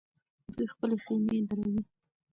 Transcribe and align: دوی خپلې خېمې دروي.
دوی 0.55 0.67
خپلې 0.73 0.95
خېمې 1.03 1.39
دروي. 1.49 1.81